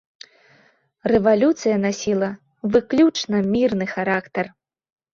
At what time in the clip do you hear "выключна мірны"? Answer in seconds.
2.79-3.85